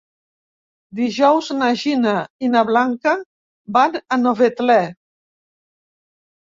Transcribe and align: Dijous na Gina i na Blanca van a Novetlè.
Dijous 0.99 1.49
na 1.59 1.67
Gina 1.83 2.15
i 2.47 2.51
na 2.55 2.65
Blanca 2.73 3.15
van 3.79 4.01
a 4.17 4.21
Novetlè. 4.27 4.81